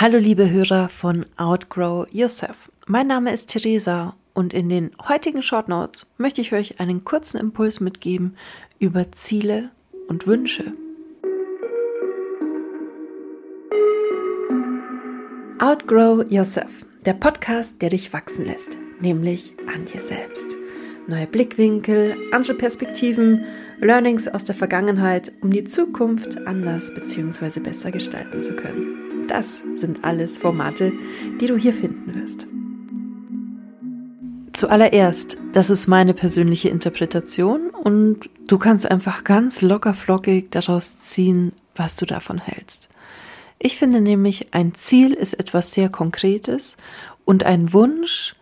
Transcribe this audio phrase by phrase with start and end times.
[0.00, 2.68] Hallo liebe Hörer von Outgrow Yourself.
[2.88, 7.38] Mein Name ist Theresa und in den heutigen Short Notes möchte ich euch einen kurzen
[7.38, 8.36] Impuls mitgeben
[8.80, 9.70] über Ziele
[10.08, 10.72] und Wünsche.
[15.60, 20.56] Outgrow Yourself, der Podcast, der dich wachsen lässt, nämlich an dir selbst.
[21.06, 23.44] Neue Blickwinkel, andere Perspektiven,
[23.78, 27.60] Learnings aus der Vergangenheit, um die Zukunft anders bzw.
[27.60, 29.03] besser gestalten zu können.
[29.28, 30.92] Das sind alles Formate,
[31.40, 32.46] die du hier finden wirst.
[34.52, 41.52] Zuallererst, das ist meine persönliche Interpretation und du kannst einfach ganz locker flockig daraus ziehen,
[41.74, 42.88] was du davon hältst.
[43.58, 46.76] Ich finde nämlich, ein Ziel ist etwas sehr Konkretes
[47.24, 48.36] und ein Wunsch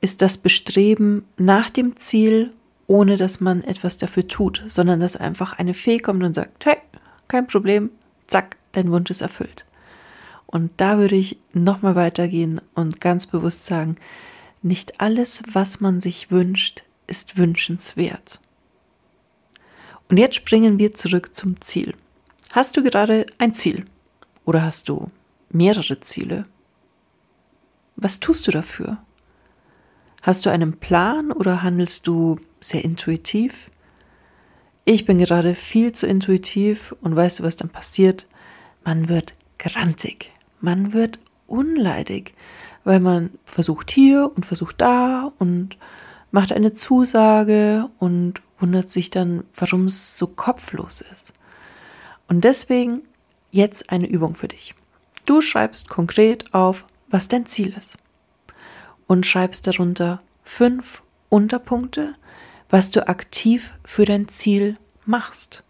[0.00, 2.52] ist das Bestreben nach dem Ziel,
[2.86, 6.76] ohne dass man etwas dafür tut, sondern dass einfach eine Fee kommt und sagt, hey,
[7.26, 7.90] kein Problem,
[8.26, 9.64] zack, dein Wunsch ist erfüllt.
[10.48, 13.96] Und da würde ich nochmal weitergehen und ganz bewusst sagen,
[14.62, 18.40] nicht alles, was man sich wünscht, ist wünschenswert.
[20.08, 21.94] Und jetzt springen wir zurück zum Ziel.
[22.50, 23.84] Hast du gerade ein Ziel?
[24.46, 25.10] Oder hast du
[25.50, 26.46] mehrere Ziele?
[27.96, 28.98] Was tust du dafür?
[30.22, 33.70] Hast du einen Plan oder handelst du sehr intuitiv?
[34.86, 38.26] Ich bin gerade viel zu intuitiv und weißt du, was dann passiert?
[38.84, 40.30] Man wird grantig,
[40.60, 42.34] man wird unleidig,
[42.84, 45.76] weil man versucht hier und versucht da und
[46.30, 51.32] macht eine Zusage und wundert sich dann, warum es so kopflos ist.
[52.28, 53.02] Und deswegen
[53.50, 54.74] jetzt eine Übung für dich.
[55.24, 57.98] Du schreibst konkret auf, was dein Ziel ist.
[59.06, 62.14] Und schreibst darunter fünf Unterpunkte,
[62.68, 64.76] was du aktiv für dein Ziel
[65.06, 65.64] machst.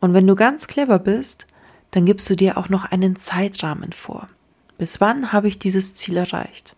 [0.00, 1.46] Und wenn du ganz clever bist,
[1.90, 4.28] dann gibst du dir auch noch einen Zeitrahmen vor.
[4.78, 6.76] Bis wann habe ich dieses Ziel erreicht?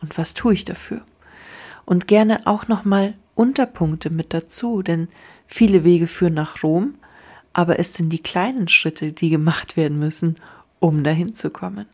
[0.00, 1.02] Und was tue ich dafür?
[1.84, 5.08] Und gerne auch nochmal Unterpunkte mit dazu, denn
[5.46, 6.94] viele Wege führen nach Rom,
[7.52, 10.36] aber es sind die kleinen Schritte, die gemacht werden müssen,
[10.80, 11.86] um dahin zu kommen.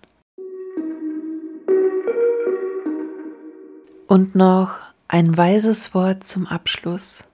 [4.07, 7.25] Und noch ein weises Wort zum Abschluss.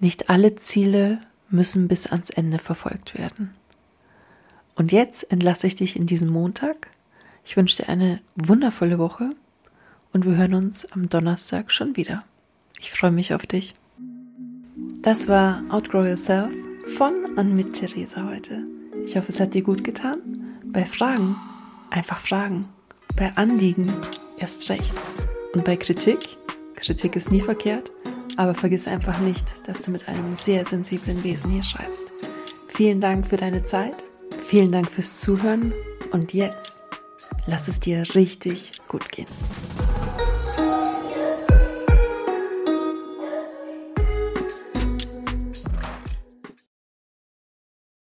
[0.00, 3.54] Nicht alle Ziele müssen bis ans Ende verfolgt werden.
[4.76, 6.90] Und jetzt entlasse ich dich in diesen Montag.
[7.44, 9.30] Ich wünsche dir eine wundervolle Woche
[10.12, 12.22] und wir hören uns am Donnerstag schon wieder.
[12.78, 13.74] Ich freue mich auf dich.
[15.00, 16.52] Das war Outgrow Yourself
[16.98, 18.64] von und mit Theresa heute.
[19.06, 20.18] Ich hoffe, es hat dir gut getan.
[20.66, 21.36] Bei Fragen
[21.90, 22.66] einfach fragen.
[23.16, 23.90] Bei Anliegen
[24.36, 24.94] erst recht.
[25.54, 26.18] Und bei Kritik,
[26.74, 27.90] Kritik ist nie verkehrt,
[28.36, 32.12] aber vergiss einfach nicht, dass du mit einem sehr sensiblen Wesen hier schreibst.
[32.68, 34.05] Vielen Dank für deine Zeit
[34.46, 35.72] Vielen Dank fürs Zuhören
[36.12, 36.84] und jetzt
[37.46, 39.26] lass es dir richtig gut gehen.